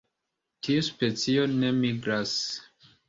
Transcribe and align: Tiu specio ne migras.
Tiu 0.67 0.85
specio 0.87 1.45
ne 1.57 1.69
migras. 1.83 2.37